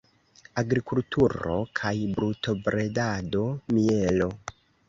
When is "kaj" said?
1.81-1.93